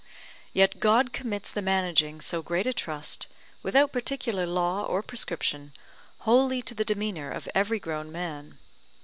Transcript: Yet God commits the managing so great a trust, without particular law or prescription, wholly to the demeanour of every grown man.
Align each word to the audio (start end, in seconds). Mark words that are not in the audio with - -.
Yet 0.51 0.79
God 0.79 1.13
commits 1.13 1.51
the 1.51 1.61
managing 1.61 2.21
so 2.21 2.41
great 2.41 2.65
a 2.65 2.73
trust, 2.73 3.27
without 3.61 3.91
particular 3.91 4.47
law 4.47 4.83
or 4.83 5.03
prescription, 5.03 5.73
wholly 6.21 6.63
to 6.63 6.73
the 6.73 6.83
demeanour 6.83 7.29
of 7.29 7.47
every 7.53 7.77
grown 7.79 8.11
man. 8.11 8.57